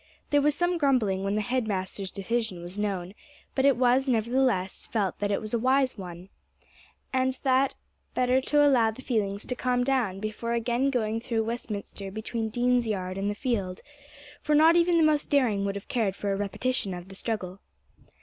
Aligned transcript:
There 0.31 0.41
was 0.41 0.55
some 0.55 0.79
grumbling 0.79 1.23
when 1.23 1.35
the 1.35 1.41
head 1.43 1.67
master's 1.67 2.09
decision 2.09 2.59
was 2.63 2.75
known; 2.79 3.13
but 3.53 3.65
it 3.65 3.77
was, 3.77 4.07
nevertheless, 4.07 4.87
felt 4.87 5.19
that 5.19 5.29
it 5.29 5.39
was 5.39 5.53
a 5.53 5.59
wise 5.59 5.95
one, 5.95 6.29
and 7.13 7.33
that 7.43 7.73
it 7.73 7.75
was 7.99 8.13
better 8.15 8.41
to 8.41 8.65
allow 8.65 8.89
the 8.89 9.03
feelings 9.03 9.45
to 9.45 9.53
calm 9.53 9.83
down 9.83 10.19
before 10.19 10.53
again 10.53 10.89
going 10.89 11.19
through 11.19 11.43
Westminster 11.43 12.09
between 12.09 12.49
Dean's 12.49 12.87
Yard 12.87 13.15
and 13.15 13.29
the 13.29 13.35
field, 13.35 13.81
for 14.41 14.55
not 14.55 14.75
even 14.75 14.97
the 14.97 15.03
most 15.03 15.29
daring 15.29 15.65
would 15.65 15.75
have 15.75 15.87
cared 15.87 16.15
for 16.15 16.33
a 16.33 16.35
repetition 16.35 16.95
of 16.95 17.07
the 17.09 17.13
struggle. 17.13 17.59